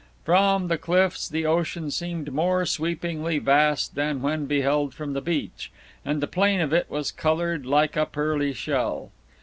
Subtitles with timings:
[0.23, 5.71] From the cliffs the ocean seemed more sweepingly vast than when beheld from the beach,
[6.03, 9.11] and the plain of it was colored like a pearly shell.